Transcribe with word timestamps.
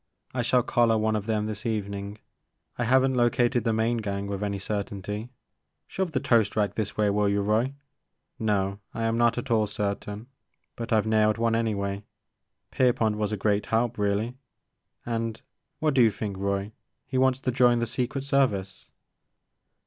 I 0.33 0.41
shall 0.41 0.63
collar 0.63 0.97
one 0.97 1.15
of 1.15 1.27
them 1.27 1.45
this 1.45 1.63
evening. 1.63 2.17
I 2.75 2.85
have 2.85 3.05
n't 3.05 3.15
located 3.15 3.63
the 3.63 3.71
main 3.71 3.97
gang 3.97 4.25
with 4.25 4.41
any 4.41 4.57
cer 4.57 4.81
tainty,— 4.83 5.29
shove 5.87 6.09
the 6.09 6.19
toast 6.19 6.55
rack 6.55 6.73
this 6.73 6.97
way 6.97 7.11
will 7.11 7.29
you, 7.29 7.41
Roy,— 7.41 7.75
no, 8.49 8.79
I 8.95 9.03
am 9.03 9.15
not 9.15 9.37
at 9.37 9.51
all 9.51 9.67
certain, 9.67 10.25
but 10.75 10.91
I 10.91 10.99
've 10.99 11.05
nailed 11.05 11.37
one 11.37 11.53
anyway. 11.53 12.01
Pierpont 12.71 13.17
was 13.17 13.31
a 13.31 13.37
great 13.37 13.67
help, 13.67 13.99
really,— 13.99 14.33
and, 15.05 15.39
what 15.77 15.93
do 15.93 16.01
you 16.01 16.09
think, 16.09 16.35
Roy? 16.35 16.71
He 17.05 17.19
wants 17.19 17.39
to 17.41 17.51
join 17.51 17.77
the 17.77 17.85
Secret 17.85 18.23
Service 18.23 18.89